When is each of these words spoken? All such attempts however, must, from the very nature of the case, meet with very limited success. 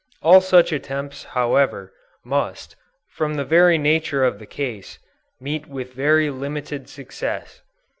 All 0.23 0.41
such 0.41 0.71
attempts 0.71 1.25
however, 1.25 1.93
must, 2.25 2.75
from 3.11 3.35
the 3.35 3.45
very 3.45 3.77
nature 3.77 4.25
of 4.25 4.39
the 4.39 4.47
case, 4.47 4.97
meet 5.39 5.67
with 5.67 5.93
very 5.93 6.31
limited 6.31 6.89
success. 6.89 7.61